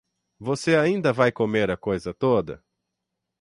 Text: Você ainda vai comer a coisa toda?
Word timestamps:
Você 0.39 0.75
ainda 0.75 1.13
vai 1.13 1.31
comer 1.31 1.69
a 1.69 1.77
coisa 1.77 2.11
toda? 2.11 2.65